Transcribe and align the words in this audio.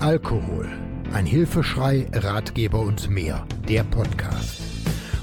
Alkohol. 0.00 0.68
Ein 1.12 1.26
Hilfeschrei, 1.26 2.08
Ratgeber 2.12 2.80
und 2.80 3.08
mehr. 3.08 3.46
Der 3.68 3.84
Podcast. 3.84 4.60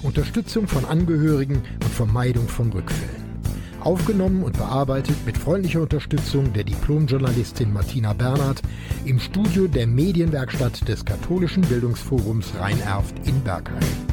Unterstützung 0.03 0.67
von 0.67 0.85
Angehörigen 0.85 1.57
und 1.83 1.91
Vermeidung 1.91 2.47
von 2.47 2.71
Rückfällen. 2.71 3.41
Aufgenommen 3.81 4.43
und 4.43 4.57
bearbeitet 4.57 5.15
mit 5.25 5.37
freundlicher 5.37 5.81
Unterstützung 5.81 6.53
der 6.53 6.63
Diplomjournalistin 6.63 7.71
Martina 7.73 8.13
Bernhard 8.13 8.61
im 9.05 9.19
Studio 9.19 9.67
der 9.67 9.87
Medienwerkstatt 9.87 10.87
des 10.87 11.03
Katholischen 11.03 11.61
Bildungsforums 11.63 12.53
Rhein-Erft 12.59 13.15
in 13.27 13.41
Bergheim. 13.41 14.08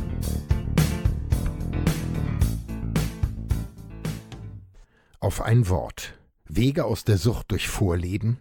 Auf 5.18 5.40
ein 5.40 5.68
Wort. 5.70 6.12
Wege 6.44 6.84
aus 6.84 7.04
der 7.04 7.16
Sucht 7.16 7.50
durch 7.50 7.68
Vorleben? 7.68 8.38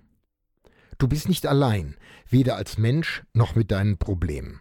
Du 0.97 1.07
bist 1.07 1.29
nicht 1.29 1.45
allein, 1.45 1.95
weder 2.29 2.57
als 2.57 2.77
Mensch 2.77 3.23
noch 3.33 3.55
mit 3.55 3.71
deinen 3.71 3.97
Problemen. 3.97 4.59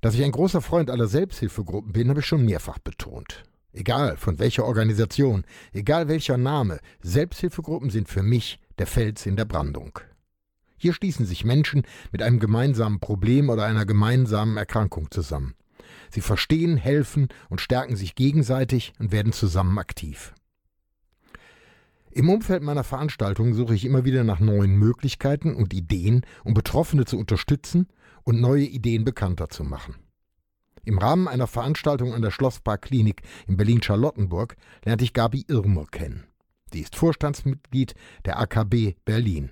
Dass 0.00 0.14
ich 0.14 0.24
ein 0.24 0.32
großer 0.32 0.62
Freund 0.62 0.90
aller 0.90 1.06
Selbsthilfegruppen 1.06 1.92
bin, 1.92 2.08
habe 2.08 2.20
ich 2.20 2.26
schon 2.26 2.46
mehrfach 2.46 2.78
betont. 2.78 3.42
Egal 3.74 4.16
von 4.16 4.38
welcher 4.38 4.64
Organisation, 4.64 5.44
egal 5.74 6.08
welcher 6.08 6.38
Name, 6.38 6.80
Selbsthilfegruppen 7.02 7.90
sind 7.90 8.08
für 8.08 8.22
mich 8.22 8.58
der 8.78 8.86
Fels 8.86 9.26
in 9.26 9.36
der 9.36 9.44
Brandung. 9.44 9.98
Hier 10.78 10.94
schließen 10.94 11.26
sich 11.26 11.44
Menschen 11.44 11.82
mit 12.12 12.22
einem 12.22 12.40
gemeinsamen 12.40 12.98
Problem 12.98 13.50
oder 13.50 13.64
einer 13.66 13.84
gemeinsamen 13.84 14.56
Erkrankung 14.56 15.10
zusammen. 15.10 15.54
Sie 16.10 16.22
verstehen, 16.22 16.78
helfen 16.78 17.28
und 17.50 17.60
stärken 17.60 17.94
sich 17.94 18.14
gegenseitig 18.14 18.94
und 18.98 19.12
werden 19.12 19.34
zusammen 19.34 19.78
aktiv. 19.78 20.32
Im 22.14 22.28
Umfeld 22.28 22.62
meiner 22.62 22.84
Veranstaltungen 22.84 23.54
suche 23.54 23.74
ich 23.74 23.84
immer 23.84 24.04
wieder 24.04 24.22
nach 24.22 24.38
neuen 24.38 24.76
Möglichkeiten 24.76 25.52
und 25.52 25.74
Ideen, 25.74 26.24
um 26.44 26.54
Betroffene 26.54 27.06
zu 27.06 27.18
unterstützen 27.18 27.88
und 28.22 28.40
neue 28.40 28.62
Ideen 28.62 29.04
bekannter 29.04 29.48
zu 29.48 29.64
machen. 29.64 29.96
Im 30.84 30.98
Rahmen 30.98 31.26
einer 31.26 31.48
Veranstaltung 31.48 32.14
an 32.14 32.22
der 32.22 32.30
Schlossparkklinik 32.30 33.22
in 33.48 33.56
Berlin-Charlottenburg 33.56 34.54
lernte 34.84 35.02
ich 35.02 35.12
Gabi 35.12 35.44
Irmer 35.48 35.86
kennen. 35.90 36.22
Sie 36.72 36.82
ist 36.82 36.94
Vorstandsmitglied 36.94 37.96
der 38.24 38.38
AKB 38.38 38.94
Berlin. 39.04 39.50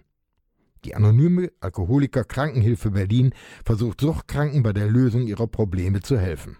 Die 0.84 0.94
anonyme 0.94 1.50
Alkoholiker 1.58 2.22
Krankenhilfe 2.22 2.92
Berlin 2.92 3.34
versucht 3.64 4.00
Suchtkranken 4.00 4.62
bei 4.62 4.72
der 4.72 4.86
Lösung 4.86 5.26
ihrer 5.26 5.48
Probleme 5.48 6.00
zu 6.00 6.16
helfen. 6.16 6.58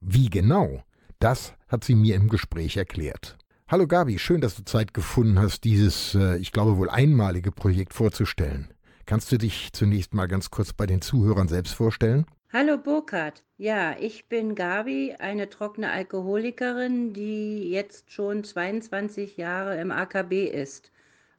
Wie 0.00 0.30
genau? 0.30 0.82
Das 1.20 1.54
hat 1.68 1.84
sie 1.84 1.94
mir 1.94 2.16
im 2.16 2.28
Gespräch 2.28 2.76
erklärt. 2.76 3.37
Hallo 3.70 3.86
Gabi, 3.86 4.18
schön, 4.18 4.40
dass 4.40 4.56
du 4.56 4.64
Zeit 4.64 4.94
gefunden 4.94 5.38
hast, 5.38 5.62
dieses, 5.64 6.14
äh, 6.14 6.38
ich 6.38 6.52
glaube 6.52 6.78
wohl 6.78 6.88
einmalige 6.88 7.52
Projekt 7.52 7.92
vorzustellen. 7.92 8.72
Kannst 9.04 9.30
du 9.30 9.36
dich 9.36 9.74
zunächst 9.74 10.14
mal 10.14 10.24
ganz 10.24 10.50
kurz 10.50 10.72
bei 10.72 10.86
den 10.86 11.02
Zuhörern 11.02 11.48
selbst 11.48 11.74
vorstellen? 11.74 12.24
Hallo 12.50 12.78
Burkhard. 12.78 13.44
Ja, 13.58 13.94
ich 14.00 14.26
bin 14.30 14.54
Gabi, 14.54 15.16
eine 15.18 15.50
trockene 15.50 15.90
Alkoholikerin, 15.90 17.12
die 17.12 17.68
jetzt 17.68 18.10
schon 18.10 18.42
22 18.42 19.36
Jahre 19.36 19.78
im 19.78 19.90
AKB 19.90 20.46
ist. 20.46 20.90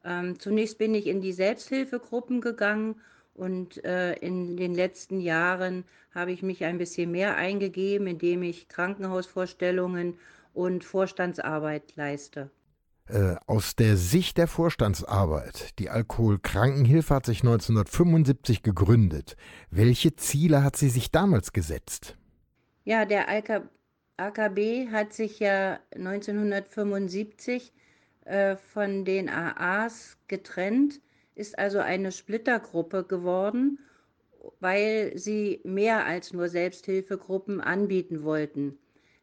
Ähm, 0.06 0.40
zunächst 0.40 0.78
bin 0.78 0.94
ich 0.94 1.08
in 1.08 1.22
die 1.22 1.34
Selbsthilfegruppen 1.34 2.42
gegangen 2.42 3.02
und 3.34 3.84
äh, 3.84 4.14
in 4.18 4.56
den 4.56 4.76
letzten 4.76 5.20
Jahren 5.20 5.84
habe 6.14 6.32
ich 6.32 6.44
mich 6.44 6.64
ein 6.64 6.78
bisschen 6.78 7.10
mehr 7.10 7.38
eingegeben, 7.38 8.06
indem 8.06 8.44
ich 8.44 8.68
Krankenhausvorstellungen 8.68 10.20
und 10.54 10.84
Vorstandsarbeit 10.84 11.96
leiste. 11.96 12.52
Äh, 13.10 13.38
aus 13.48 13.76
der 13.76 13.98
Sicht 13.98 14.38
der 14.38 14.48
Vorstandsarbeit, 14.48 15.80
die 15.80 15.90
Alkoholkrankenhilfe 15.90 17.16
hat 17.16 17.26
sich 17.26 17.40
1975 17.42 18.62
gegründet. 18.62 19.36
Welche 19.72 20.16
Ziele 20.16 20.64
hat 20.64 20.76
sie 20.76 20.90
sich 20.90 21.12
damals 21.12 21.52
gesetzt? 21.52 22.16
Ja, 22.84 23.06
der 23.06 23.28
AKB 24.18 24.90
hat 24.92 25.14
sich 25.14 25.40
ja 25.40 25.80
1975 25.96 27.74
äh, 28.26 28.58
von 28.58 29.06
den 29.06 29.28
AAs 29.28 30.18
getrennt, 30.28 31.02
ist 31.34 31.58
also 31.58 31.80
eine 31.80 32.12
Splittergruppe 32.12 33.06
geworden, 33.06 33.80
weil 34.60 35.18
sie 35.18 35.62
mehr 35.64 36.06
als 36.06 36.32
nur 36.32 36.48
Selbsthilfegruppen 36.48 37.60
anbieten 37.60 38.24
wollten. 38.24 38.78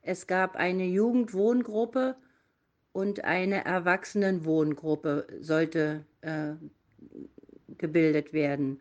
Es 0.09 0.29
gab 0.29 0.55
eine 0.55 0.85
Jugendwohngruppe 0.85 2.15
und 2.93 3.25
eine 3.25 3.65
Erwachsenenwohngruppe 3.65 5.27
sollte 5.41 6.07
äh, 6.21 6.53
gebildet 7.77 8.33
werden. 8.33 8.81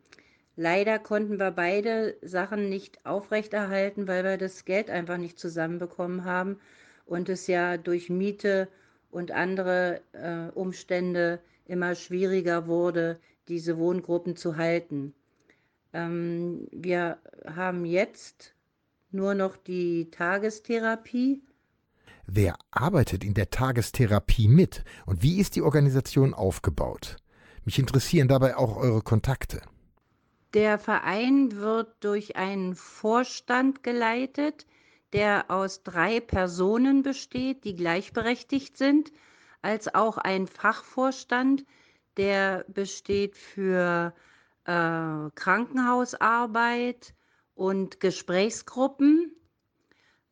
Leider 0.55 0.99
konnten 0.99 1.39
wir 1.39 1.49
beide 1.49 2.15
Sachen 2.21 2.69
nicht 2.69 3.03
aufrechterhalten, 3.07 4.07
weil 4.07 4.23
wir 4.23 4.37
das 4.37 4.65
Geld 4.65 4.91
einfach 4.91 5.17
nicht 5.17 5.39
zusammenbekommen 5.39 6.25
haben 6.25 6.59
und 7.07 7.27
es 7.27 7.47
ja 7.47 7.77
durch 7.77 8.11
Miete 8.11 8.67
und 9.09 9.31
andere 9.31 10.01
äh, 10.13 10.51
Umstände 10.53 11.39
immer 11.65 11.95
schwieriger 11.95 12.67
wurde, 12.67 13.19
diese 13.47 13.79
Wohngruppen 13.79 14.35
zu 14.35 14.57
halten. 14.57 15.15
Ähm, 15.91 16.67
wir 16.71 17.17
haben 17.47 17.83
jetzt 17.83 18.54
nur 19.15 19.33
noch 19.33 19.57
die 19.57 20.11
Tagestherapie 20.11 21.41
Wer 22.27 22.57
arbeitet 22.71 23.23
in 23.23 23.35
der 23.35 23.51
Tagestherapie 23.51 24.47
mit 24.47 24.83
und 25.05 25.21
wie 25.21 25.39
ist 25.39 25.55
die 25.55 25.61
Organisation 25.61 26.33
aufgebaut? 26.33 27.17
Mich 27.65 27.77
interessieren 27.77 28.27
dabei 28.27 28.57
auch 28.57 28.77
eure 28.77 29.01
Kontakte. 29.01 29.61
Der 30.53 30.79
Verein 30.79 31.55
wird 31.55 31.93
durch 31.99 32.35
einen 32.35 32.75
Vorstand 32.75 33.83
geleitet, 33.83 34.65
der 35.13 35.51
aus 35.51 35.83
drei 35.83 36.19
Personen 36.19 37.03
besteht, 37.03 37.63
die 37.63 37.75
gleichberechtigt 37.75 38.77
sind, 38.77 39.11
als 39.61 39.93
auch 39.93 40.17
ein 40.17 40.47
Fachvorstand, 40.47 41.65
der 42.17 42.65
besteht 42.67 43.35
für 43.35 44.13
äh, 44.65 45.29
Krankenhausarbeit 45.35 47.14
und 47.55 47.99
Gesprächsgruppen. 47.99 49.31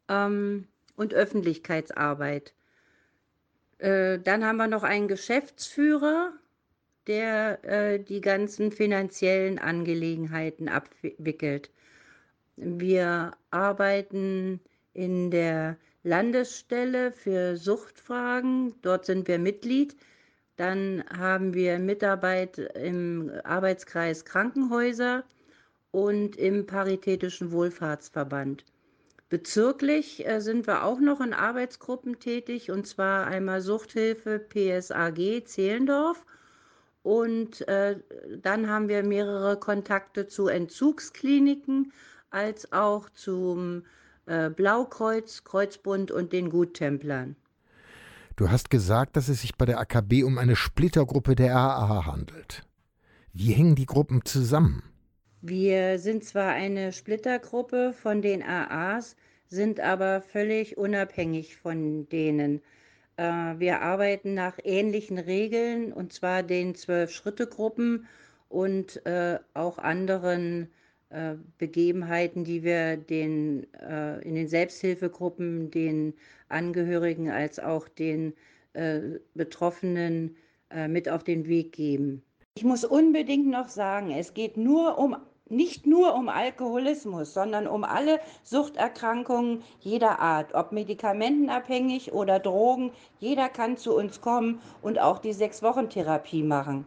Ähm, 0.07 0.67
und 0.95 1.13
Öffentlichkeitsarbeit. 1.13 2.53
Äh, 3.79 4.19
dann 4.19 4.45
haben 4.45 4.57
wir 4.57 4.67
noch 4.67 4.83
einen 4.83 5.07
Geschäftsführer, 5.07 6.33
der 7.07 7.63
äh, 7.63 7.99
die 7.99 8.21
ganzen 8.21 8.71
finanziellen 8.71 9.59
Angelegenheiten 9.59 10.69
abwickelt. 10.69 11.69
Wir 12.55 13.31
arbeiten 13.51 14.59
in 14.93 15.31
der 15.31 15.77
Landesstelle 16.03 17.11
für 17.11 17.57
Suchtfragen. 17.57 18.75
Dort 18.81 19.05
sind 19.05 19.27
wir 19.27 19.39
Mitglied. 19.39 19.95
Dann 20.55 21.03
haben 21.17 21.55
wir 21.55 21.79
Mitarbeit 21.79 22.59
im 22.59 23.31
Arbeitskreis 23.43 24.23
Krankenhäuser 24.23 25.23
und 25.93 26.35
im 26.37 26.65
Paritätischen 26.65 27.51
Wohlfahrtsverband. 27.51 28.65
Bezirklich 29.29 30.27
äh, 30.27 30.41
sind 30.41 30.65
wir 30.65 30.83
auch 30.83 30.99
noch 30.99 31.21
in 31.21 31.33
Arbeitsgruppen 31.33 32.19
tätig, 32.19 32.71
und 32.71 32.87
zwar 32.87 33.27
einmal 33.27 33.61
Suchthilfe 33.61 34.39
PSAG 34.39 35.45
Zehlendorf. 35.45 36.25
Und 37.03 37.67
äh, 37.67 37.99
dann 38.41 38.69
haben 38.69 38.89
wir 38.89 39.03
mehrere 39.03 39.59
Kontakte 39.59 40.27
zu 40.27 40.47
Entzugskliniken 40.47 41.93
als 42.31 42.71
auch 42.71 43.09
zum 43.11 43.83
äh, 44.25 44.49
Blaukreuz, 44.49 45.43
Kreuzbund 45.43 46.09
und 46.09 46.33
den 46.33 46.49
Guttemplern. 46.49 47.35
Du 48.35 48.49
hast 48.49 48.71
gesagt, 48.71 49.15
dass 49.15 49.29
es 49.29 49.41
sich 49.41 49.55
bei 49.57 49.65
der 49.65 49.79
AKB 49.79 50.23
um 50.23 50.39
eine 50.39 50.55
Splittergruppe 50.55 51.35
der 51.35 51.55
AA 51.55 52.07
handelt. 52.07 52.63
Wie 53.31 53.51
hängen 53.51 53.75
die 53.75 53.85
Gruppen 53.85 54.25
zusammen? 54.25 54.92
Wir 55.45 55.99
sind 55.99 56.23
zwar 56.23 56.53
eine 56.53 56.93
Splittergruppe 56.93 57.91
von 57.91 58.21
den 58.21 58.41
AAs, 58.43 59.17
sind 59.49 59.81
aber 59.81 60.21
völlig 60.21 60.77
unabhängig 60.77 61.57
von 61.57 62.07
denen. 62.07 62.61
Äh, 63.17 63.55
wir 63.57 63.81
arbeiten 63.81 64.35
nach 64.35 64.57
ähnlichen 64.63 65.17
Regeln, 65.17 65.91
und 65.91 66.13
zwar 66.13 66.43
den 66.43 66.75
Zwölf-Schritte-Gruppen 66.75 68.07
und 68.47 69.05
äh, 69.05 69.37
auch 69.53 69.79
anderen 69.79 70.69
äh, 71.09 71.35
Begebenheiten, 71.57 72.45
die 72.45 72.63
wir 72.63 72.95
den, 72.95 73.67
in 74.21 74.35
den 74.35 74.47
Selbsthilfegruppen 74.47 75.69
den 75.71 76.13
Angehörigen 76.47 77.29
als 77.29 77.59
auch 77.59 77.89
den 77.89 78.33
Betroffenen 79.33 80.37
mit 80.87 81.09
auf 81.09 81.25
den 81.25 81.47
Weg 81.47 81.73
geben. 81.73 82.23
Ich 82.55 82.63
muss 82.63 82.85
unbedingt 82.85 83.47
noch 83.47 83.67
sagen, 83.67 84.11
es 84.11 84.33
geht 84.33 84.57
nur 84.57 84.97
um 84.97 85.15
nicht 85.53 85.87
nur 85.87 86.15
um 86.15 86.29
Alkoholismus, 86.29 87.33
sondern 87.33 87.67
um 87.67 87.83
alle 87.83 88.19
Suchterkrankungen 88.43 89.63
jeder 89.79 90.19
Art, 90.19 90.53
ob 90.53 90.71
medikamentenabhängig 90.71 92.11
oder 92.11 92.39
Drogen. 92.39 92.91
Jeder 93.19 93.49
kann 93.49 93.77
zu 93.77 93.95
uns 93.95 94.21
kommen 94.21 94.59
und 94.81 94.99
auch 94.99 95.19
die 95.19 95.33
Sechs-Wochen-Therapie 95.33 96.43
machen. 96.43 96.85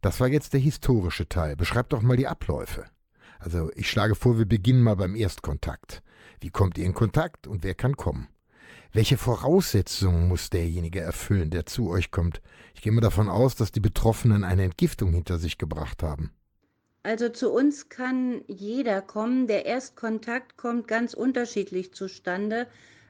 Das 0.00 0.20
war 0.20 0.28
jetzt 0.28 0.52
der 0.52 0.60
historische 0.60 1.28
Teil. 1.28 1.56
Beschreibt 1.56 1.92
doch 1.92 2.02
mal 2.02 2.16
die 2.16 2.26
Abläufe. 2.26 2.84
Also 3.38 3.70
ich 3.74 3.90
schlage 3.90 4.14
vor, 4.14 4.38
wir 4.38 4.46
beginnen 4.46 4.82
mal 4.82 4.96
beim 4.96 5.14
Erstkontakt. 5.14 6.02
Wie 6.40 6.50
kommt 6.50 6.78
ihr 6.78 6.84
in 6.84 6.94
Kontakt 6.94 7.46
und 7.46 7.64
wer 7.64 7.74
kann 7.74 7.96
kommen? 7.96 8.28
Welche 8.92 9.18
Voraussetzungen 9.18 10.28
muss 10.28 10.48
derjenige 10.48 11.00
erfüllen, 11.00 11.50
der 11.50 11.66
zu 11.66 11.90
euch 11.90 12.10
kommt? 12.10 12.40
Ich 12.74 12.82
gehe 12.82 12.92
mal 12.92 13.00
davon 13.00 13.28
aus, 13.28 13.54
dass 13.54 13.72
die 13.72 13.80
Betroffenen 13.80 14.44
eine 14.44 14.64
Entgiftung 14.64 15.12
hinter 15.12 15.38
sich 15.38 15.58
gebracht 15.58 16.02
haben. 16.02 16.30
Also 17.06 17.28
zu 17.28 17.52
uns 17.52 17.88
kann 17.88 18.42
jeder 18.48 19.00
kommen. 19.00 19.46
Der 19.46 19.64
Erstkontakt 19.64 20.56
kommt 20.56 20.88
ganz 20.88 21.14
unterschiedlich 21.14 21.92
zustande. 21.92 22.66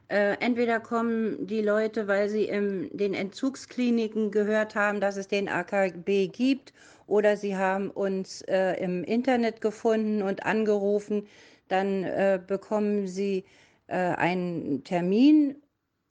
Äh, 0.07 0.37
entweder 0.39 0.79
kommen 0.79 1.47
die 1.47 1.63
Leute, 1.63 2.07
weil 2.07 2.29
sie 2.29 2.43
in 2.43 2.95
den 2.95 3.15
Entzugskliniken 3.15 4.29
gehört 4.29 4.75
haben, 4.75 5.01
dass 5.01 5.17
es 5.17 5.27
den 5.27 5.49
AKB 5.49 6.27
gibt, 6.27 6.73
oder 7.07 7.37
sie 7.37 7.55
haben 7.57 7.89
uns 7.89 8.43
äh, 8.43 8.73
im 8.73 9.03
Internet 9.03 9.61
gefunden 9.61 10.21
und 10.21 10.45
angerufen. 10.45 11.25
Dann 11.67 12.03
äh, 12.03 12.39
bekommen 12.45 13.07
sie 13.07 13.45
äh, 13.87 13.95
einen 13.95 14.83
Termin 14.83 15.55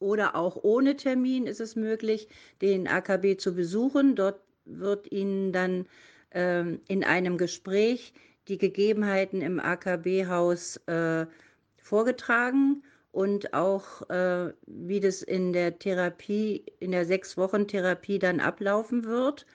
oder 0.01 0.35
auch 0.35 0.57
ohne 0.61 0.97
Termin 0.97 1.47
ist 1.47 1.61
es 1.61 1.77
möglich, 1.77 2.27
den 2.61 2.89
AKB 2.89 3.37
zu 3.39 3.55
besuchen. 3.55 4.17
Dort 4.17 4.41
wird 4.65 5.13
ihnen 5.13 5.53
dann 5.53 5.87
in 6.89 7.05
einem 7.05 7.39
Gespräch 7.39 8.13
die 8.49 8.59
Gegebenheiten 8.59 9.41
im 9.41 9.59
AKB-Haus 9.59 10.77
äh, 10.87 11.27
vorgetragen 11.77 12.83
und 13.11 13.55
auch 13.55 14.09
äh, 14.11 14.53
wie 14.67 15.01
das 15.01 15.23
in 15.23 15.53
der 15.53 15.79
Therapie, 15.79 16.65
in 16.79 16.93
der 16.93 17.07
sechs 17.07 17.37
Wochen 17.37 17.67
Therapie 17.67 18.19
dann 18.19 18.41
ablaufen 18.41 19.05
wird. 19.05 19.47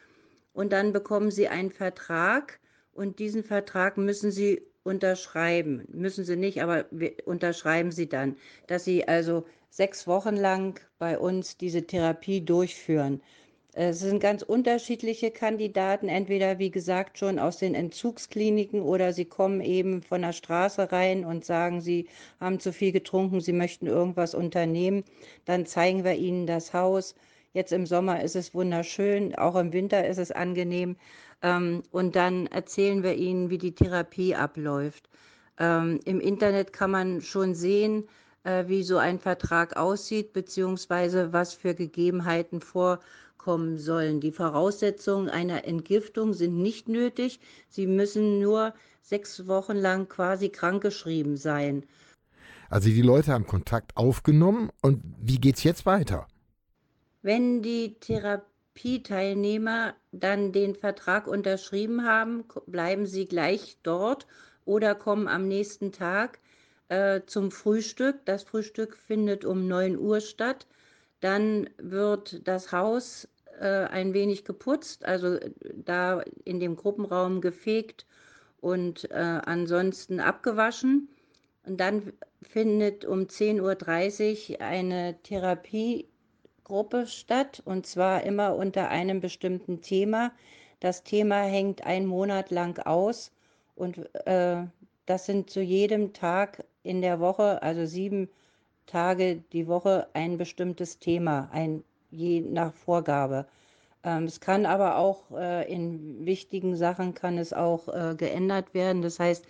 Und 0.53 0.73
dann 0.73 0.91
bekommen 0.91 1.31
Sie 1.31 1.47
einen 1.47 1.71
Vertrag 1.71 2.59
und 2.93 3.19
diesen 3.19 3.43
Vertrag 3.43 3.97
müssen 3.97 4.31
Sie 4.31 4.63
unterschreiben. 4.83 5.85
Müssen 5.91 6.25
Sie 6.25 6.35
nicht, 6.35 6.61
aber 6.61 6.85
unterschreiben 7.25 7.91
Sie 7.91 8.09
dann, 8.09 8.35
dass 8.67 8.83
Sie 8.83 9.07
also 9.07 9.45
sechs 9.69 10.07
Wochen 10.07 10.35
lang 10.35 10.79
bei 10.99 11.17
uns 11.17 11.57
diese 11.57 11.85
Therapie 11.85 12.43
durchführen. 12.43 13.21
Es 13.73 13.99
sind 13.99 14.19
ganz 14.19 14.41
unterschiedliche 14.41 15.31
Kandidaten, 15.31 16.09
entweder 16.09 16.59
wie 16.59 16.71
gesagt 16.71 17.17
schon 17.17 17.39
aus 17.39 17.57
den 17.57 17.73
Entzugskliniken 17.73 18.81
oder 18.81 19.13
sie 19.13 19.23
kommen 19.23 19.61
eben 19.61 20.01
von 20.01 20.23
der 20.23 20.33
Straße 20.33 20.91
rein 20.91 21.23
und 21.23 21.45
sagen, 21.45 21.79
sie 21.79 22.09
haben 22.41 22.59
zu 22.59 22.73
viel 22.73 22.91
getrunken, 22.91 23.39
sie 23.39 23.53
möchten 23.53 23.87
irgendwas 23.87 24.35
unternehmen. 24.35 25.05
Dann 25.45 25.65
zeigen 25.65 26.03
wir 26.03 26.15
ihnen 26.15 26.47
das 26.47 26.73
Haus. 26.73 27.15
Jetzt 27.53 27.71
im 27.71 27.85
Sommer 27.85 28.21
ist 28.21 28.35
es 28.35 28.53
wunderschön, 28.53 29.35
auch 29.35 29.55
im 29.55 29.71
Winter 29.71 30.05
ist 30.05 30.17
es 30.17 30.33
angenehm. 30.33 30.97
Ähm, 31.41 31.83
und 31.91 32.17
dann 32.17 32.47
erzählen 32.47 33.03
wir 33.03 33.15
ihnen, 33.15 33.49
wie 33.49 33.57
die 33.57 33.73
Therapie 33.73 34.35
abläuft. 34.35 35.09
Ähm, 35.57 36.01
Im 36.03 36.19
Internet 36.19 36.73
kann 36.73 36.91
man 36.91 37.21
schon 37.21 37.55
sehen, 37.55 38.09
äh, 38.43 38.65
wie 38.67 38.83
so 38.83 38.97
ein 38.97 39.17
Vertrag 39.19 39.77
aussieht, 39.77 40.33
beziehungsweise 40.33 41.31
was 41.31 41.53
für 41.53 41.73
Gegebenheiten 41.73 42.59
vorkommen 42.59 43.05
kommen 43.43 43.77
sollen. 43.79 44.21
Die 44.21 44.31
Voraussetzungen 44.31 45.27
einer 45.29 45.65
Entgiftung 45.65 46.33
sind 46.33 46.57
nicht 46.57 46.87
nötig. 46.87 47.39
Sie 47.69 47.87
müssen 47.87 48.39
nur 48.39 48.73
sechs 49.01 49.47
Wochen 49.47 49.75
lang 49.75 50.07
quasi 50.07 50.49
krankgeschrieben 50.49 51.37
sein. 51.37 51.85
Also 52.69 52.89
die 52.89 53.01
Leute 53.01 53.33
haben 53.33 53.47
Kontakt 53.47 53.97
aufgenommen 53.97 54.69
und 54.81 55.01
wie 55.19 55.39
geht 55.39 55.57
es 55.57 55.63
jetzt 55.63 55.85
weiter? 55.85 56.27
Wenn 57.23 57.61
die 57.61 57.95
Therapieteilnehmer 57.99 59.95
dann 60.11 60.51
den 60.51 60.75
Vertrag 60.75 61.27
unterschrieben 61.27 62.05
haben, 62.05 62.45
bleiben 62.67 63.05
sie 63.05 63.27
gleich 63.27 63.77
dort 63.83 64.27
oder 64.65 64.95
kommen 64.95 65.27
am 65.27 65.47
nächsten 65.47 65.91
Tag 65.91 66.39
äh, 66.89 67.21
zum 67.25 67.51
Frühstück. 67.51 68.25
Das 68.25 68.43
Frühstück 68.43 68.95
findet 68.95 69.45
um 69.45 69.67
9 69.67 69.97
Uhr 69.97 70.21
statt. 70.21 70.67
Dann 71.21 71.69
wird 71.77 72.47
das 72.47 72.71
Haus 72.71 73.27
äh, 73.59 73.85
ein 73.85 74.13
wenig 74.13 74.43
geputzt, 74.43 75.05
also 75.05 75.37
da 75.75 76.21
in 76.43 76.59
dem 76.59 76.75
Gruppenraum 76.75 77.41
gefegt 77.41 78.05
und 78.59 79.09
äh, 79.11 79.39
ansonsten 79.45 80.19
abgewaschen. 80.19 81.07
Und 81.65 81.79
dann 81.79 82.11
findet 82.41 83.05
um 83.05 83.21
10.30 83.21 84.53
Uhr 84.53 84.61
eine 84.61 85.15
Therapiegruppe 85.21 87.05
statt 87.05 87.61
und 87.65 87.85
zwar 87.85 88.23
immer 88.23 88.55
unter 88.55 88.89
einem 88.89 89.21
bestimmten 89.21 89.81
Thema. 89.81 90.31
Das 90.79 91.03
Thema 91.03 91.43
hängt 91.43 91.85
einen 91.85 92.07
Monat 92.07 92.49
lang 92.49 92.79
aus 92.79 93.31
und 93.75 94.09
äh, 94.25 94.63
das 95.05 95.27
sind 95.27 95.51
zu 95.51 95.61
jedem 95.61 96.13
Tag 96.13 96.63
in 96.81 97.01
der 97.01 97.19
Woche, 97.19 97.61
also 97.61 97.85
sieben 97.85 98.29
Tage 98.91 99.43
die 99.53 99.67
Woche 99.67 100.07
ein 100.13 100.37
bestimmtes 100.37 100.99
Thema, 100.99 101.49
ein, 101.53 101.83
je 102.09 102.41
nach 102.41 102.73
Vorgabe. 102.73 103.45
Ähm, 104.03 104.25
es 104.25 104.39
kann 104.41 104.65
aber 104.65 104.97
auch 104.97 105.31
äh, 105.31 105.71
in 105.71 106.25
wichtigen 106.25 106.75
Sachen 106.75 107.13
kann 107.13 107.37
es 107.37 107.53
auch 107.53 107.87
äh, 107.87 108.15
geändert 108.15 108.73
werden. 108.73 109.01
Das 109.01 109.19
heißt, 109.19 109.45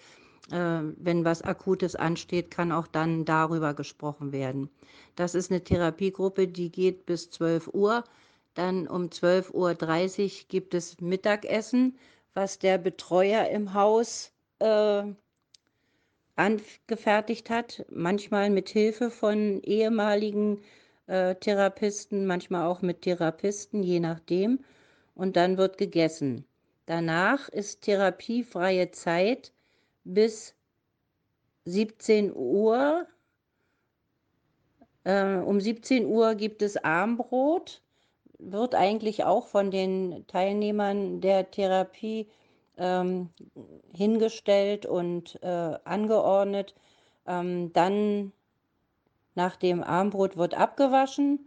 äh, 0.51 0.81
wenn 0.97 1.25
was 1.25 1.41
Akutes 1.41 1.95
ansteht, 1.95 2.51
kann 2.51 2.71
auch 2.71 2.88
dann 2.88 3.25
darüber 3.25 3.73
gesprochen 3.73 4.31
werden. 4.31 4.69
Das 5.15 5.33
ist 5.33 5.51
eine 5.51 5.63
Therapiegruppe, 5.63 6.47
die 6.47 6.71
geht 6.71 7.05
bis 7.07 7.31
12 7.31 7.69
Uhr. 7.73 8.03
Dann 8.53 8.87
um 8.87 9.05
12.30 9.05 9.53
Uhr 9.53 10.45
gibt 10.49 10.73
es 10.73 10.99
Mittagessen, 11.01 11.97
was 12.33 12.59
der 12.59 12.77
Betreuer 12.77 13.47
im 13.47 13.73
Haus 13.73 14.33
äh, 14.59 15.03
angefertigt 16.36 17.50
hat, 17.50 17.86
manchmal 17.89 18.50
mit 18.50 18.69
Hilfe 18.69 19.12
von 19.12 19.62
ehemaligen 19.63 20.62
äh, 21.07 21.36
Therapisten, 21.36 22.25
manchmal 22.25 22.66
auch 22.66 22.81
mit 22.81 23.01
Therapisten, 23.01 23.83
je 23.83 24.00
nachdem. 24.00 24.60
Und 25.16 25.36
dann 25.36 25.57
wird 25.57 25.78
gegessen. 25.78 26.45
Danach 26.86 27.50
ist 27.50 27.81
therapiefreie 27.81 28.92
Zeit 28.92 29.51
bis 30.04 30.56
17 31.66 32.33
Uhr. 32.36 33.06
Äh, 35.04 35.36
um 35.36 35.60
17 35.60 36.06
Uhr 36.06 36.36
gibt 36.36 36.62
es 36.62 36.78
Armbrot, 36.78 37.81
wird 38.39 38.75
eigentlich 38.75 39.24
auch 39.24 39.48
von 39.48 39.72
den 39.72 40.25
Teilnehmern 40.28 41.21
der 41.21 41.52
Therapie 41.52 42.28
ähm, 42.78 43.30
hingestellt 43.94 44.85
und 44.85 45.42
äh, 45.44 45.78
angeordnet. 45.83 46.75
Ähm, 47.28 47.71
dann 47.73 48.31
nach 49.35 49.56
dem 49.56 49.83
Abendbrot 49.83 50.37
wird 50.37 50.54
abgewaschen 50.54 51.45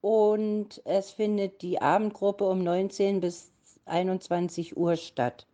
und 0.00 0.82
es 0.84 1.10
findet 1.10 1.62
die 1.62 1.80
Abendgruppe 1.80 2.44
um 2.44 2.62
19 2.62 3.20
bis 3.20 3.50
21 3.86 4.76
Uhr 4.76 4.96
statt. 4.96 5.46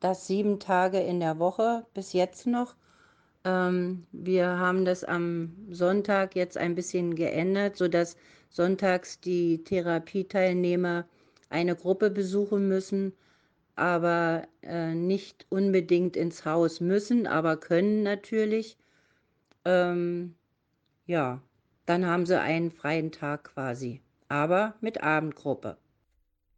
Das 0.00 0.26
sieben 0.26 0.60
Tage 0.60 0.98
in 0.98 1.20
der 1.20 1.38
Woche 1.38 1.86
bis 1.94 2.12
jetzt 2.12 2.46
noch. 2.46 2.74
Ähm, 3.44 4.06
wir 4.12 4.58
haben 4.58 4.84
das 4.84 5.04
am 5.04 5.56
Sonntag 5.70 6.36
jetzt 6.36 6.56
ein 6.56 6.74
bisschen 6.74 7.14
geändert, 7.14 7.76
sodass 7.76 8.16
sonntags 8.50 9.20
die 9.20 9.64
Therapieteilnehmer 9.64 11.04
eine 11.50 11.74
Gruppe 11.76 12.10
besuchen 12.10 12.68
müssen 12.68 13.12
aber 13.82 14.46
äh, 14.62 14.94
nicht 14.94 15.44
unbedingt 15.48 16.16
ins 16.16 16.44
Haus 16.44 16.80
müssen, 16.80 17.26
aber 17.26 17.56
können 17.56 18.04
natürlich. 18.04 18.76
Ähm, 19.64 20.36
ja, 21.04 21.42
dann 21.84 22.06
haben 22.06 22.24
sie 22.24 22.40
einen 22.40 22.70
freien 22.70 23.10
Tag 23.10 23.42
quasi, 23.42 24.00
aber 24.28 24.76
mit 24.80 25.02
Abendgruppe. 25.02 25.78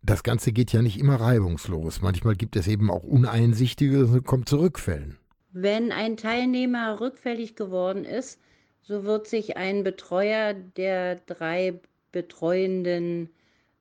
Das 0.03 0.23
Ganze 0.23 0.53
geht 0.53 0.75
ja 0.75 0.83
nicht 0.83 1.01
immer 1.01 1.17
reibungslos. 1.17 2.03
Manchmal 2.03 2.35
gibt 2.35 2.57
es 2.57 2.69
eben 2.69 2.91
auch 2.91 3.05
Uneinsichtige, 3.05 4.21
kommt 4.21 4.51
zu 4.51 4.59
Rückfällen. 4.61 5.17
Wenn 5.51 5.93
ein 5.93 6.19
Teilnehmer 6.19 7.01
rückfällig 7.01 7.57
geworden 7.57 8.05
ist, 8.05 8.39
so 8.83 9.05
wird 9.05 9.29
sich 9.29 9.57
ein 9.57 9.83
Betreuer 9.83 10.53
der 10.53 11.17
drei 11.25 11.81
betreuenden 12.13 13.31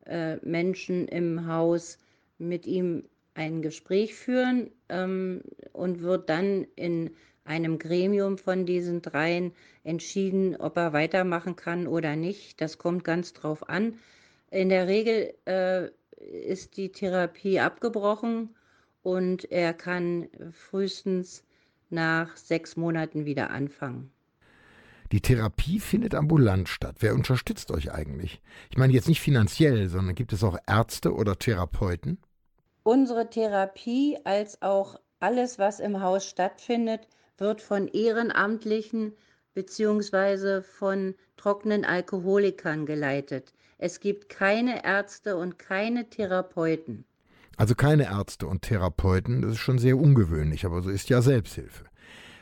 äh, 0.06 0.38
Menschen 0.38 1.10
im 1.10 1.46
Haus 1.46 1.98
mit 2.38 2.66
ihm 2.66 3.04
ein 3.36 3.62
Gespräch 3.62 4.16
führen 4.16 4.70
ähm, 4.90 5.42
und 5.72 6.02
wird 6.02 6.30
dann 6.30 6.66
in 6.76 7.12
einem 7.46 7.80
Gremium 7.80 8.38
von 8.38 8.66
diesen 8.66 9.02
dreien 9.02 9.54
entschieden, 9.84 10.56
ob 10.56 10.78
er 10.78 10.94
weitermachen 10.94 11.56
kann 11.56 11.88
oder 11.88 12.16
nicht. 12.16 12.62
Das 12.62 12.78
kommt 12.78 13.04
ganz 13.04 13.34
drauf 13.34 13.68
an. 13.70 13.96
In 14.50 14.70
der 14.70 14.88
Regel 14.88 15.34
äh, 15.46 15.90
ist 16.48 16.78
die 16.78 16.92
Therapie 16.92 17.60
abgebrochen 17.60 18.56
und 19.02 19.52
er 19.52 19.74
kann 19.74 20.30
frühestens 20.52 21.44
nach 21.90 22.38
sechs 22.38 22.78
Monaten 22.78 23.26
wieder 23.26 23.50
anfangen. 23.50 24.12
Die 25.12 25.22
Therapie 25.22 25.80
findet 25.80 26.16
ambulant 26.16 26.70
statt. 26.70 26.96
Wer 27.00 27.14
unterstützt 27.14 27.70
euch 27.72 27.92
eigentlich? 27.92 28.42
Ich 28.72 28.78
meine 28.78 28.94
jetzt 28.94 29.08
nicht 29.08 29.22
finanziell, 29.22 29.88
sondern 29.90 30.16
gibt 30.16 30.34
es 30.34 30.44
auch 30.44 30.58
Ärzte 30.66 31.14
oder 31.14 31.38
Therapeuten? 31.38 32.18
Unsere 32.84 33.30
Therapie 33.30 34.18
als 34.26 34.62
auch 34.62 35.00
alles, 35.22 35.58
was 35.58 35.80
im 35.80 36.02
Haus 36.02 36.28
stattfindet, 36.28 37.08
wird 37.38 37.62
von 37.62 37.88
Ehrenamtlichen 37.88 39.14
bzw. 39.54 40.62
von 40.62 41.16
trockenen 41.38 41.86
Alkoholikern 41.86 42.86
geleitet. 42.86 43.54
Es 43.78 44.02
gibt 44.02 44.28
keine 44.28 44.84
Ärzte 44.84 45.38
und 45.38 45.58
keine 45.58 46.10
Therapeuten. 46.10 47.06
Also 47.56 47.74
keine 47.76 48.06
Ärzte 48.06 48.48
und 48.48 48.64
Therapeuten, 48.64 49.42
das 49.42 49.54
ist 49.54 49.60
schon 49.60 49.80
sehr 49.80 49.98
ungewöhnlich, 49.98 50.66
aber 50.66 50.82
so 50.82 50.90
ist 50.90 51.10
ja 51.10 51.22
Selbsthilfe. 51.22 51.86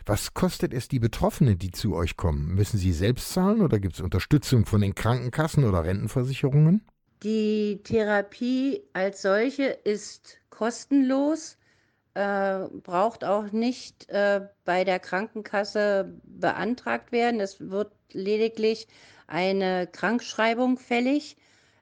Was 0.06 0.34
kostet 0.34 0.74
es 0.74 0.88
die 0.88 1.00
Betroffenen, 1.00 1.60
die 1.60 1.72
zu 1.72 1.96
euch 1.96 2.18
kommen? 2.18 2.56
Müssen 2.56 2.80
sie 2.80 2.94
selbst 2.94 3.32
zahlen 3.32 3.62
oder 3.62 3.80
gibt 3.80 3.96
es 3.96 4.02
Unterstützung 4.02 4.66
von 4.66 4.82
den 4.82 4.96
Krankenkassen 4.96 5.64
oder 5.66 5.84
Rentenversicherungen? 5.84 6.82
Die 7.24 7.82
Therapie 7.84 8.82
als 8.94 9.22
solche 9.22 9.66
ist 9.66 10.40
kostenlos, 10.50 11.58
äh, 12.16 12.68
braucht 12.82 13.24
auch 13.24 13.52
nicht 13.52 14.10
äh, 14.10 14.48
bei 14.66 14.84
der 14.84 15.00
Krankenkasse 15.00 16.20
beantragt 16.24 17.12
werden. 17.12 17.40
Es 17.40 17.70
wird 17.70 17.92
lediglich 18.12 18.88
eine 19.28 19.86
Krankschreibung 19.86 20.80
fällig 20.80 21.38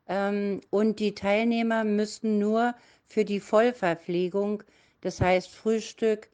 ähm, 0.07 0.59
und 0.71 0.99
die 0.99 1.15
Teilnehmer 1.15 1.85
müssten 1.85 2.37
nur 2.37 2.75
für 3.07 3.23
die 3.23 3.39
Vollverpflegung, 3.39 4.63
das 5.01 5.21
heißt 5.21 5.49
Frühstück, 5.49 6.29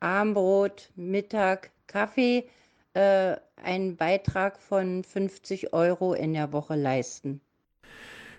Armbrot, 0.00 0.90
Mittag, 0.96 1.70
Kaffee, 1.86 2.46
äh, 2.92 3.36
einen 3.56 3.96
Beitrag 3.96 4.60
von 4.60 5.02
50 5.02 5.72
Euro 5.72 6.12
in 6.12 6.34
der 6.34 6.52
Woche 6.52 6.74
leisten. 6.76 7.40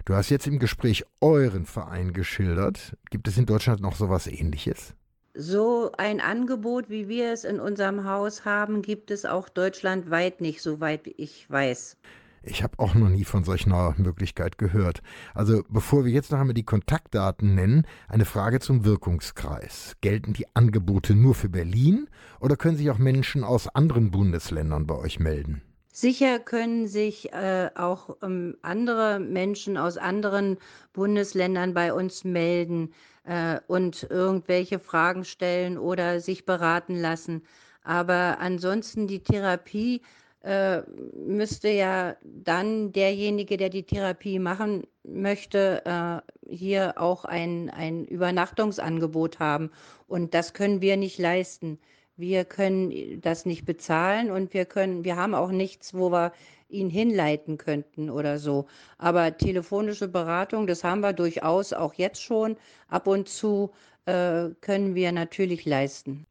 Du 0.05 0.13
hast 0.13 0.29
jetzt 0.29 0.45
im 0.45 0.59
Gespräch 0.59 1.03
euren 1.19 1.65
Verein 1.65 2.13
geschildert. 2.13 2.95
Gibt 3.09 3.27
es 3.27 3.39
in 3.39 3.47
Deutschland 3.47 3.81
noch 3.81 3.95
so 3.95 4.05
etwas 4.05 4.27
ähnliches? 4.27 4.93
So 5.33 5.91
ein 5.97 6.21
Angebot, 6.21 6.91
wie 6.91 7.09
wir 7.09 7.33
es 7.33 7.43
in 7.43 7.59
unserem 7.59 8.05
Haus 8.07 8.45
haben, 8.45 8.83
gibt 8.83 9.09
es 9.09 9.25
auch 9.25 9.49
deutschlandweit 9.49 10.41
nicht, 10.41 10.61
soweit 10.61 11.07
ich 11.07 11.49
weiß. 11.49 11.97
Ich 12.43 12.61
habe 12.61 12.77
auch 12.77 12.93
noch 12.93 13.09
nie 13.09 13.23
von 13.23 13.43
solch 13.43 13.65
einer 13.65 13.95
Möglichkeit 13.97 14.59
gehört. 14.59 15.01
Also 15.33 15.63
bevor 15.69 16.05
wir 16.05 16.11
jetzt 16.11 16.31
noch 16.31 16.37
einmal 16.37 16.53
die 16.53 16.63
Kontaktdaten 16.63 17.55
nennen, 17.55 17.87
eine 18.07 18.25
Frage 18.25 18.59
zum 18.59 18.85
Wirkungskreis. 18.85 19.95
Gelten 20.01 20.33
die 20.33 20.45
Angebote 20.55 21.15
nur 21.15 21.33
für 21.33 21.49
Berlin 21.49 22.07
oder 22.39 22.57
können 22.57 22.77
sich 22.77 22.91
auch 22.91 22.99
Menschen 22.99 23.43
aus 23.43 23.67
anderen 23.69 24.11
Bundesländern 24.11 24.85
bei 24.85 24.95
euch 24.95 25.19
melden? 25.19 25.63
Sicher 25.97 26.39
können 26.39 26.89
sich 26.89 27.31
äh, 27.31 27.69
auch 27.73 28.17
ähm, 28.21 28.57
andere 28.61 29.17
Menschen 29.17 29.77
aus 29.77 29.95
anderen 29.95 30.57
Bundesländern 30.91 31.73
bei 31.73 31.93
uns 31.93 32.25
melden 32.25 32.93
äh, 33.23 33.61
und 33.67 34.05
irgendwelche 34.09 34.79
Fragen 34.79 35.23
stellen 35.23 35.77
oder 35.77 36.19
sich 36.19 36.45
beraten 36.45 36.99
lassen. 36.99 37.43
Aber 37.83 38.39
ansonsten 38.41 39.07
die 39.07 39.23
Therapie 39.23 40.01
äh, 40.43 40.81
müsste 41.15 41.69
ja 41.69 42.17
dann 42.23 42.91
derjenige, 42.91 43.55
der 43.55 43.69
die 43.69 43.83
Therapie 43.83 44.37
machen 44.37 44.83
möchte, 45.03 45.81
äh, 45.85 46.53
hier 46.53 46.95
auch 46.97 47.23
ein, 47.23 47.69
ein 47.69 48.03
Übernachtungsangebot 48.03 49.39
haben. 49.39 49.71
Und 50.07 50.33
das 50.33 50.53
können 50.53 50.81
wir 50.81 50.97
nicht 50.97 51.19
leisten. 51.19 51.79
Wir 52.17 52.45
können 52.45 53.21
das 53.21 53.45
nicht 53.45 53.65
bezahlen 53.65 54.31
und 54.31 54.53
wir 54.53 54.65
können, 54.65 55.03
wir 55.03 55.17
haben 55.17 55.35
auch 55.35 55.51
nichts, 55.51 55.93
wo 55.93 56.11
wir 56.11 56.31
ihn 56.69 56.89
hinleiten 56.89 57.57
könnten 57.57 58.09
oder 58.09 58.39
so. 58.39 58.67
Aber 58.97 59.37
telefonische 59.37 60.07
Beratung, 60.07 60.67
das 60.67 60.83
haben 60.83 61.01
wir 61.01 61.13
durchaus 61.13 61.73
auch 61.73 61.93
jetzt 61.93 62.21
schon. 62.21 62.57
Ab 62.87 63.07
und 63.07 63.27
zu 63.27 63.71
äh, 64.05 64.49
können 64.61 64.95
wir 64.95 65.11
natürlich 65.11 65.65
leisten. 65.65 66.25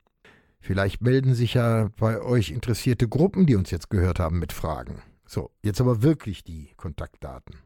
Vielleicht 0.60 1.02
melden 1.02 1.34
sich 1.34 1.54
ja 1.54 1.90
bei 1.98 2.22
euch 2.22 2.50
interessierte 2.50 3.06
Gruppen, 3.06 3.46
die 3.46 3.54
uns 3.54 3.70
jetzt 3.70 3.90
gehört 3.90 4.18
haben, 4.18 4.38
mit 4.38 4.52
Fragen. 4.52 5.02
So, 5.26 5.50
jetzt 5.62 5.80
aber 5.80 6.02
wirklich 6.02 6.44
die 6.44 6.70
Kontaktdaten. 6.76 7.56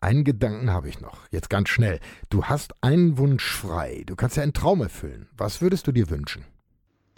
Einen 0.00 0.24
Gedanken 0.24 0.72
habe 0.72 0.88
ich 0.88 1.00
noch, 1.00 1.18
jetzt 1.30 1.50
ganz 1.50 1.68
schnell. 1.68 2.00
Du 2.30 2.46
hast 2.46 2.74
einen 2.80 3.16
Wunsch 3.16 3.48
frei. 3.48 4.02
Du 4.06 4.16
kannst 4.16 4.36
ja 4.36 4.42
einen 4.42 4.54
Traum 4.54 4.80
erfüllen. 4.80 5.28
Was 5.36 5.60
würdest 5.60 5.86
du 5.86 5.92
dir 5.92 6.10
wünschen? 6.10 6.44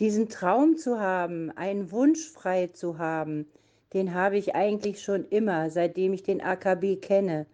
Diesen 0.00 0.30
Traum 0.30 0.78
zu 0.78 0.98
haben, 0.98 1.50
einen 1.50 1.92
Wunsch 1.92 2.30
frei 2.30 2.68
zu 2.68 2.98
haben, 2.98 3.46
den 3.92 4.14
habe 4.14 4.38
ich 4.38 4.54
eigentlich 4.54 5.02
schon 5.02 5.28
immer, 5.28 5.68
seitdem 5.68 6.14
ich 6.14 6.22
den 6.22 6.40
AKB 6.40 6.96
kenne. 7.02 7.46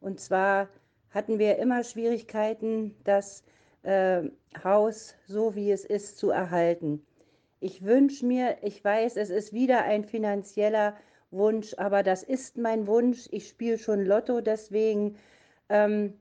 Und 0.00 0.20
zwar 0.20 0.68
hatten 1.10 1.40
wir 1.40 1.58
immer 1.58 1.82
Schwierigkeiten, 1.82 2.94
das 3.02 3.42
äh, 3.82 4.22
Haus 4.62 5.16
so 5.26 5.56
wie 5.56 5.72
es 5.72 5.84
ist 5.84 6.18
zu 6.18 6.30
erhalten. 6.30 7.04
Ich 7.58 7.84
wünsche 7.84 8.24
mir, 8.24 8.58
ich 8.62 8.84
weiß, 8.84 9.16
es 9.16 9.30
ist 9.30 9.52
wieder 9.52 9.82
ein 9.82 10.04
finanzieller 10.04 10.96
Wunsch, 11.32 11.74
aber 11.78 12.04
das 12.04 12.22
ist 12.22 12.58
mein 12.58 12.86
Wunsch. 12.86 13.28
Ich 13.32 13.48
spiele 13.48 13.76
schon 13.76 14.04
Lotto, 14.04 14.40
deswegen 14.40 15.16
ähm, 15.68 16.12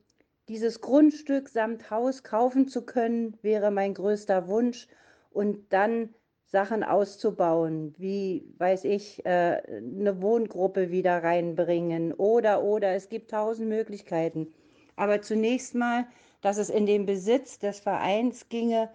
dieses 0.49 0.81
Grundstück 0.81 1.49
samt 1.49 1.91
Haus 1.91 2.23
kaufen 2.23 2.67
zu 2.67 2.83
können, 2.83 3.37
wäre 3.43 3.69
mein 3.69 3.93
größter 3.93 4.47
Wunsch 4.47 4.87
und 5.31 5.71
dann 5.73 6.13
Sachen 6.45 6.83
auszubauen, 6.83 7.93
wie, 7.97 8.53
weiß 8.57 8.85
ich, 8.85 9.25
äh, 9.25 9.61
eine 9.67 10.21
Wohngruppe 10.21 10.91
wieder 10.91 11.21
reinbringen 11.23 12.13
oder, 12.13 12.63
oder, 12.63 12.93
es 12.93 13.09
gibt 13.09 13.31
tausend 13.31 13.67
Möglichkeiten. 13.67 14.53
Aber 14.95 15.21
zunächst 15.21 15.75
mal, 15.75 16.07
dass 16.41 16.57
es 16.57 16.69
in 16.69 16.85
den 16.85 17.05
Besitz 17.05 17.59
des 17.59 17.79
Vereins 17.79 18.47
ginge 18.47 18.89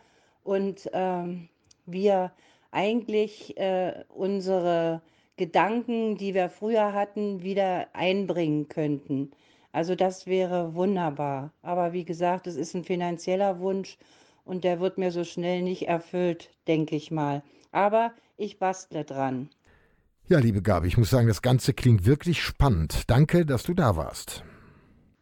und 0.44 0.88
ähm, 0.94 1.48
wir 1.84 2.32
eigentlich 2.70 3.56
äh, 3.58 4.04
unsere 4.08 5.02
Gedanken, 5.36 6.16
die 6.16 6.34
wir 6.34 6.48
früher 6.48 6.94
hatten, 6.94 7.42
wieder 7.42 7.88
einbringen 7.92 8.68
könnten. 8.68 9.30
Also 9.72 9.94
das 9.94 10.26
wäre 10.26 10.74
wunderbar. 10.74 11.52
Aber 11.62 11.92
wie 11.92 12.04
gesagt, 12.04 12.46
es 12.46 12.56
ist 12.56 12.74
ein 12.74 12.84
finanzieller 12.84 13.60
Wunsch 13.60 13.98
und 14.44 14.64
der 14.64 14.80
wird 14.80 14.98
mir 14.98 15.10
so 15.10 15.24
schnell 15.24 15.62
nicht 15.62 15.88
erfüllt, 15.88 16.50
denke 16.68 16.96
ich 16.96 17.10
mal. 17.10 17.42
Aber 17.70 18.12
ich 18.36 18.58
bastle 18.58 19.04
dran. 19.04 19.50
Ja, 20.28 20.38
liebe 20.38 20.62
Gabi, 20.62 20.88
ich 20.88 20.96
muss 20.96 21.10
sagen, 21.10 21.28
das 21.28 21.42
Ganze 21.42 21.74
klingt 21.74 22.06
wirklich 22.06 22.42
spannend. 22.42 23.10
Danke, 23.10 23.44
dass 23.44 23.64
du 23.64 23.74
da 23.74 23.96
warst. 23.96 24.44